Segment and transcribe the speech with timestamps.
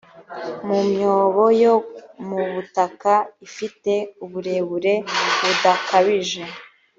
[0.67, 1.75] mu myobo yo
[2.27, 3.13] mu butaka
[3.47, 3.91] ifite
[4.25, 4.93] uburebure
[5.43, 6.41] budakabije